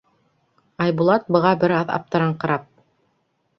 [0.85, 2.67] Айбулат быға бер аҙ аптыраңҡырап: